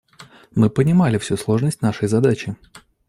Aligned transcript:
Мы 0.55 0.71
понимали 0.71 1.19
всю 1.19 1.37
сложность 1.37 1.83
нашей 1.83 2.07
задачи. 2.07 2.55